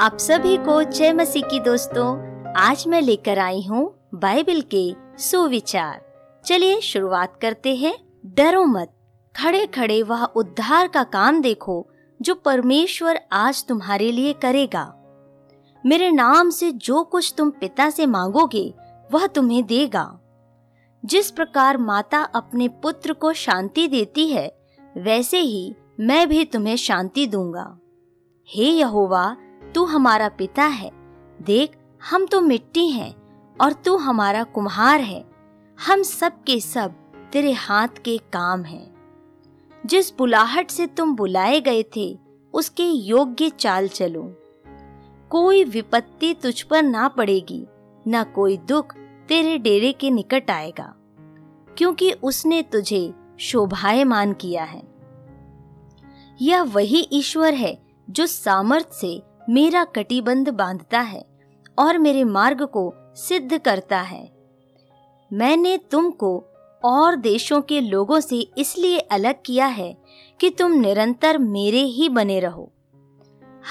आप 0.00 0.18
सभी 0.18 0.56
को 0.56 0.82
जय 0.82 1.12
मसीह 1.12 1.42
की 1.42 1.60
दोस्तों, 1.60 2.08
आज 2.56 2.84
मैं 2.86 3.02
लेकर 3.02 3.38
आई 3.38 3.62
हूँ 3.62 4.08
बाइबल 4.14 4.60
के 4.60 4.94
सुविचार। 5.18 6.02
चलिए 6.46 6.80
शुरुआत 6.80 7.38
करते 7.42 7.76
हैं। 7.76 7.94
डरो 8.26 8.64
मत। 8.64 8.92
खड़े 9.36 9.66
खड़े 9.66 10.02
वह 10.02 10.24
उद्धार 10.24 10.88
का 10.88 11.02
काम 11.02 11.40
देखो, 11.42 11.86
जो 12.22 12.34
परमेश्वर 12.34 13.20
आज 13.32 13.66
तुम्हारे 13.66 14.12
लिए 14.12 14.32
करेगा। 14.32 14.94
मेरे 15.86 16.10
नाम 16.10 16.50
से 16.50 16.72
जो 16.72 17.02
कुछ 17.04 17.34
तुम 17.38 17.50
पिता 17.50 17.90
से 17.90 18.06
मांगोगे, 18.06 18.74
वह 19.12 19.26
तुम्हें 19.26 19.66
देगा। 19.66 20.20
जिस 21.04 21.30
प्रकार 21.30 21.78
माता 21.78 22.18
अपने 22.18 22.68
पुत्र 22.68 23.12
को 23.12 23.32
शांति 23.32 23.88
देती 23.88 24.28
है, 24.28 24.56
वैसे 24.96 25.40
ही 25.40 25.74
मैं 26.00 26.28
भी 26.28 26.44
तुम्हें 26.44 26.76
शांति 26.76 27.26
दूँगा। 27.26 27.78
हे 28.48 28.64
यहोवा 28.64 29.36
तू 29.76 29.84
हमारा 29.84 30.28
पिता 30.28 30.64
है। 30.64 30.90
देख, 31.42 31.76
हम 32.10 32.26
तो 32.26 32.40
मिट्टी 32.40 32.90
हैं 32.90 33.14
और 33.60 33.72
तू 33.72 33.96
हमारा 33.96 34.42
कुम्हार 34.44 35.00
है। 35.00 35.24
हम 35.86 36.02
सब 36.02 36.32
के 36.44 36.60
सब 36.60 36.94
तेरे 37.32 37.52
हाथ 37.52 37.88
के 37.88 38.18
काम 38.18 38.62
हैं। 38.62 38.94
जिस 39.86 40.16
बुलाहट 40.16 40.70
से 40.70 40.86
तुम 40.86 41.16
बुलाए 41.16 41.60
गए 41.60 41.84
थे, 41.96 42.18
उसके 42.54 42.84
योग्य 42.84 43.50
चाल 43.50 43.88
चलो। 43.88 44.22
कोई 45.30 45.64
विपत्ति 45.64 46.34
तुझ 46.34 46.62
पर 46.62 46.82
ना 46.82 47.08
पड़ेगी, 47.08 47.66
ना 48.06 48.22
कोई 48.22 48.56
दुख 48.56 48.94
तेरे 49.28 49.58
डेरे 49.58 49.92
के 49.92 50.10
निकट 50.10 50.50
आएगा, 50.50 50.94
क्योंकि 51.78 52.12
उसने 52.12 52.62
तुझे 52.62 53.14
शोभायमान 53.38 54.32
किया 54.32 54.64
है। 54.64 54.82
यह 56.40 56.62
वही 56.62 57.08
ईश्वर 57.12 57.54
है 57.54 57.82
जो 58.10 58.26
सामर्थ 58.26 58.92
से 58.92 59.35
मेरा 59.48 59.84
कटिबंध 59.84 60.48
बांधता 60.48 61.00
है 61.00 61.24
और 61.78 61.98
मेरे 61.98 62.24
मार्ग 62.24 62.62
को 62.62 62.92
सिद्ध 63.14 63.58
करता 63.58 64.00
है। 64.00 64.30
मैंने 65.32 65.78
तुमको 65.78 66.44
और 66.84 67.16
देशों 67.16 67.60
के 67.60 67.80
लोगों 67.80 68.20
से 68.20 68.40
इसलिए 68.58 68.98
अलग 68.98 69.34
किया 69.46 69.66
है 69.66 69.96
कि 70.40 70.50
तुम 70.50 70.72
निरंतर 70.72 71.38
मेरे 71.38 71.80
ही 71.80 72.08
बने 72.08 72.40
रहो। 72.40 72.72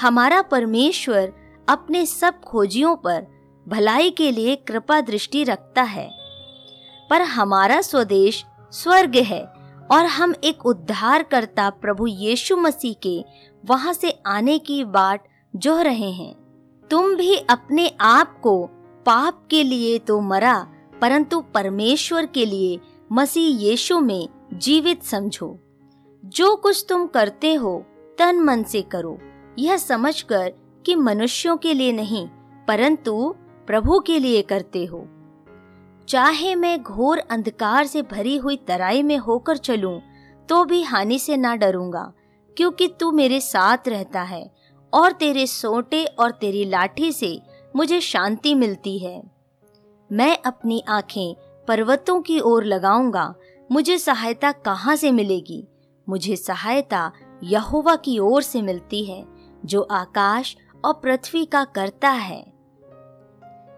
हमारा 0.00 0.42
परमेश्वर 0.42 1.32
अपने 1.68 2.06
सब 2.06 2.40
खोजियों 2.40 2.96
पर 2.96 3.26
भलाई 3.68 4.10
के 4.10 4.30
लिए 4.30 4.56
कृपा 4.56 5.00
दृष्टि 5.00 5.44
रखता 5.44 5.82
है। 5.82 6.10
पर 7.10 7.22
हमारा 7.22 7.80
स्वदेश 7.80 8.44
स्वर्ग 8.72 9.16
है 9.16 9.44
और 9.90 10.04
हम 10.06 10.34
एक 10.44 10.66
उद्धार 10.66 11.22
करता 11.22 11.70
प्रभु 11.70 12.06
यीशु 12.06 12.56
मसीह 12.56 12.94
के 13.02 13.24
वहाँ 13.66 13.92
से 13.92 14.18
आने 14.26 14.58
की 14.58 14.84
बाट 14.84 15.26
जो 15.54 15.80
रहे 15.82 16.10
हैं। 16.12 16.34
तुम 16.90 17.14
भी 17.14 17.36
अपने 17.50 17.88
आप 18.00 18.38
को 18.40 18.64
पाप 19.06 19.42
के 19.50 19.62
लिए 19.64 19.98
तो 19.98 20.20
मरा 20.20 20.66
परंतु 21.00 21.40
परमेश्वर 21.54 22.26
के 22.26 22.44
लिए 22.46 22.78
मसीह 23.12 23.60
यीशु 23.60 24.00
में 24.00 24.28
जीवित 24.52 25.02
समझो। 25.02 25.58
जो 26.24 26.54
कुछ 26.56 26.84
तुम 26.88 27.06
करते 27.06 27.54
हो 27.54 27.78
तन 28.18 28.40
मन 28.40 28.62
से 28.62 28.82
करो। 28.82 29.18
यह 29.58 29.76
समझकर 29.76 30.52
कि 30.86 30.94
मनुष्यों 30.96 31.56
के 31.56 31.74
लिए 31.74 31.92
नहीं 31.92 32.26
परंतु 32.68 33.34
प्रभु 33.66 33.98
के 34.00 34.18
लिए 34.18 34.42
करते 34.42 34.84
हो। 34.84 35.06
चाहे 36.08 36.54
मैं 36.54 36.82
घोर 36.82 37.18
अंधकार 37.18 37.86
से 37.86 38.02
भरी 38.02 38.36
हुई 38.36 38.56
तराई 38.68 39.02
में 39.02 39.16
होकर 39.18 39.56
चलूँ, 39.56 40.00
तो 40.48 40.64
भी 40.64 40.82
हानि 40.82 41.18
से 41.18 41.36
ना 41.36 41.54
डरूँगा 41.56 42.12
क्योंकि 42.56 42.88
तू 43.00 43.10
मेरे 43.12 43.40
साथ 43.40 43.88
रहता 43.88 44.22
है 44.22 44.44
और 44.96 45.12
तेरे 45.12 45.46
सोटे 45.46 46.04
और 46.04 46.30
तेरी 46.30 46.64
लाठी 46.64 47.12
से 47.12 47.42
मुझे 47.76 48.00
शांति 48.00 48.54
मिलती 48.54 48.98
है। 48.98 49.22
मैं 50.12 50.38
अपनी 50.46 50.84
आँखें 50.88 51.36
पर्वतों 51.68 52.20
की 52.20 52.40
ओर 52.40 52.64
लगाऊँगा। 52.64 53.34
मुझे 53.72 53.98
सहायता 53.98 54.52
कहाँ 54.52 54.96
से 54.96 55.10
मिलेगी? 55.10 55.68
मुझे 56.08 56.36
सहायता 56.36 57.12
यहोवा 57.42 57.96
की 57.96 58.18
ओर 58.18 58.42
से 58.42 58.62
मिलती 58.62 59.04
है, 59.04 59.26
जो 59.64 59.82
आकाश 59.82 60.56
और 60.84 60.94
पृथ्वी 60.94 61.44
का 61.44 61.64
करता 61.64 62.10
है। 62.10 62.52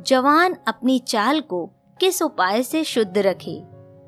जवान 0.00 0.56
अपनी 0.68 0.98
चाल 0.98 1.40
को 1.40 1.66
किस 2.00 2.22
उपाय 2.22 2.62
से 2.62 2.84
शुद्ध 2.84 3.18
रखे? 3.18 3.62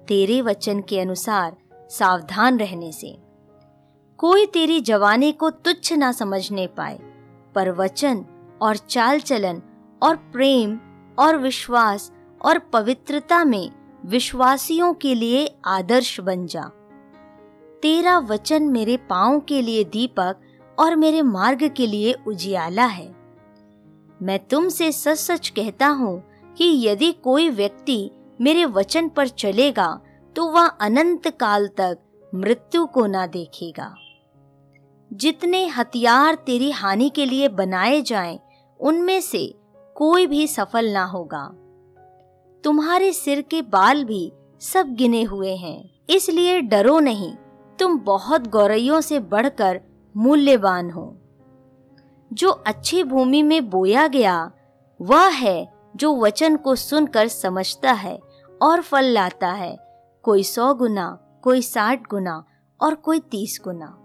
तेरे 0.08 0.42
वचन 0.42 0.80
के 0.80 1.00
अनुसार 1.00 1.56
सावधान 1.90 2.58
रहने 2.58 2.92
से। 2.92 3.31
कोई 4.22 4.44
तेरी 4.46 4.80
जवानी 4.80 5.32
को 5.32 5.50
तुच्छ 5.50 5.92
ना 5.92 6.10
समझने 6.12 6.66
पाए। 6.66 6.98
पर 7.54 7.70
वचन 7.70 8.24
और 8.62 8.76
चाल 8.76 9.20
चलन 9.20 9.60
और 10.02 10.16
प्रेम 10.16 10.78
और 11.18 11.36
विश्वास 11.36 12.10
और 12.40 12.58
पवित्रता 12.72 13.44
में 13.44 13.70
विश्वासियों 14.04 14.92
के 14.94 15.14
लिए 15.14 15.46
आदर्श 15.64 16.20
बन 16.20 16.46
जा। 16.46 16.62
तेरा 17.82 18.18
वचन 18.18 18.62
मेरे 18.62 18.96
पाँव 18.96 19.40
के 19.40 19.62
लिए 19.62 19.84
दीपक 19.84 20.40
और 20.78 20.96
मेरे 20.96 21.22
मार्ग 21.22 21.68
के 21.76 21.86
लिए 21.86 22.14
उजियाला 22.26 22.84
है। 22.84 23.08
मैं 24.22 24.38
तुमसे 24.46 24.92
सच 24.92 25.18
सच 25.18 25.48
कहता 25.48 25.86
हूँ 25.86 26.22
कि 26.56 26.70
यदि 26.86 27.12
कोई 27.12 27.48
व्यक्ति 27.50 28.10
मेरे 28.40 28.64
वचन 28.64 29.08
पर 29.08 29.28
चलेगा 29.28 29.88
तो 30.36 30.46
वह 30.46 30.66
अनंत 30.66 31.28
काल 31.40 31.68
तक 31.68 31.98
मृत्यु 32.34 32.86
को 32.86 33.06
ना 33.06 33.26
देखेगा। 33.26 33.94
जितने 35.12 35.66
हथियार 35.66 36.34
तेरी 36.34 36.70
हानि 36.70 37.08
के 37.08 37.24
लिए 37.26 37.48
बनाए 37.48 38.00
जाएँ, 38.02 38.38
उनमें 38.80 39.20
से 39.20 39.54
कोई 39.96 40.26
भी 40.26 40.46
सफल 40.46 40.88
ना 40.88 41.04
होगा। 41.04 41.44
तुम्हारे 42.64 43.12
सिर 43.12 43.40
के 43.40 43.62
बाल 43.62 44.04
भी 44.04 44.32
सब 44.62 44.94
गिने 44.94 45.22
हुए 45.22 45.54
हैं 45.56 45.90
इसलिए 46.10 46.60
डरो 46.60 46.98
नहीं 47.00 47.32
तुम 47.78 47.98
बहुत 47.98 48.48
गौरैयों 48.48 49.00
से 49.00 49.18
बढ़कर 49.20 49.80
मूल्यवान 50.16 50.90
हो। 50.90 51.04
जो 52.30 52.50
अच्छी 52.50 53.02
भूमि 53.04 53.42
में 53.42 53.70
बोया 53.70 54.06
गया 54.06 54.52
वह 55.00 55.28
है 55.28 55.72
जो 55.96 56.14
वचन 56.16 56.56
को 56.56 56.74
सुनकर 56.74 57.28
समझता 57.28 57.92
है 57.92 58.18
और 58.62 58.80
फल 58.80 59.04
लाता 59.04 59.52
है 59.52 59.76
कोई 60.24 60.42
सौ 60.42 60.72
गुना 60.74 61.08
कोई 61.42 61.62
साठ 61.62 62.08
गुना 62.10 62.44
और 62.80 62.94
कोई 62.94 63.20
तीस 63.20 63.60
गुना। 63.64 63.98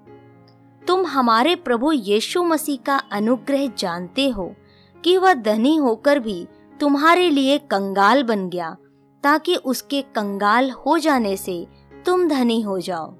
तुम 0.87 1.05
हमारे 1.05 1.55
प्रभु 1.55 1.91
यीशु 1.91 2.43
मसीह 2.43 2.77
का 2.85 2.97
अनुग्रह 3.11 3.67
जानते 3.77 4.27
हो 4.29 4.53
कि 5.03 5.17
वह 5.17 5.33
धनी 5.33 5.75
होकर 5.75 6.19
भी 6.19 6.47
तुम्हारे 6.79 7.29
लिए 7.29 7.57
कंगाल 7.57 8.23
बन 8.23 8.47
गया, 8.49 8.75
ताकि 9.23 9.55
उसके 9.55 10.01
कंगाल 10.15 10.69
हो 10.71 10.97
जाने 10.97 11.35
से 11.37 11.65
तुम 12.05 12.27
धनी 12.27 12.59
हो 12.61 12.79
जाओ 12.79 13.13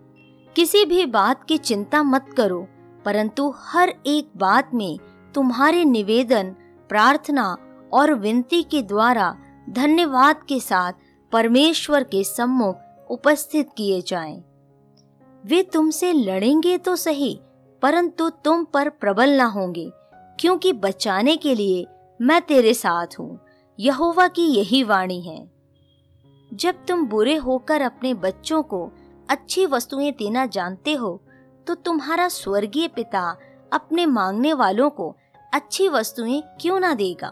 किसी 0.55 0.83
भी 0.85 1.05
बात 1.05 1.43
की 1.43 1.57
चिंता 1.57 2.03
मत 2.03 2.25
करो, 2.37 2.67
परंतु 3.05 3.53
हर 3.63 3.93
एक 4.07 4.29
बात 4.37 4.73
में 4.73 4.97
तुम्हारे 5.35 5.83
निवेदन, 5.85 6.55
प्रार्थना 6.89 7.57
और 7.93 8.13
विनती 8.13 8.61
के 8.63 8.81
द्वारा 8.81 9.35
धन्यवाद 9.69 10.43
के 10.43 10.59
साथ 10.59 10.93
परमेश्वर 11.31 12.03
के 12.03 12.23
सम्मुख 12.23 13.09
उपस्थित 13.09 13.69
किए 13.77 14.01
जाएँ। 14.01 14.43
वे 15.45 15.61
तुमसे 15.63 16.13
लड़ेंगे 16.13 16.77
तो 16.77 16.95
सही 16.95 17.39
परंतु 17.81 18.29
तुम 18.45 18.63
पर 18.63 18.89
प्रबल 18.89 19.29
न 19.31 19.41
होंगे, 19.41 19.89
क्योंकि 20.39 20.73
बचाने 20.73 21.35
के 21.37 21.55
लिए 21.55 21.85
मैं 22.19 22.41
तेरे 22.41 22.73
साथ 22.73 23.19
हूँ। 23.19 23.39
यहोवा 23.79 24.27
की 24.27 24.45
यही 24.47 24.83
वाणी 24.83 25.21
है। 25.21 25.39
जब 26.51 26.85
तुम 26.87 27.05
बुरे 27.07 27.35
होकर 27.35 27.81
अपने 27.81 28.13
बच्चों 28.13 28.61
को 28.63 28.89
अच्छी 29.29 29.65
वस्तुएँ 29.65 30.11
देना 30.11 30.45
जानते 30.45 30.93
हो 30.93 31.21
तो 31.67 31.75
तुम्हारा 31.75 32.27
स्वर्गीय 32.27 32.87
पिता 32.87 33.21
अपने 33.73 34.05
मांगने 34.05 34.53
वालों 34.53 34.89
को 34.89 35.15
अच्छी 35.53 35.87
वस्तुएँ 35.89 36.41
क्यों 36.61 36.79
ना 36.79 36.93
देगा? 36.93 37.29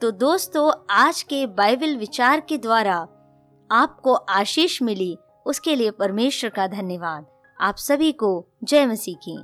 तो 0.00 0.10
दोस्तों, 0.10 0.70
आज 0.90 1.22
के 1.22 1.46
बाइबल 1.46 1.96
विचार 1.96 2.40
के 2.40 2.58
द्वारा 2.58 2.96
आपको 3.70 4.14
आशीष 4.14 4.80
मिली, 4.82 5.16
उसके 5.46 5.74
लिए 5.76 5.90
परमेश्वर 5.90 6.50
का 6.50 6.66
धन्यवाद। 6.66 7.26
आप 7.60 7.76
सभी 7.76 8.12
को 8.12 8.46
जय 8.64 8.86
मसीह 8.86 9.16
की। 9.16 9.38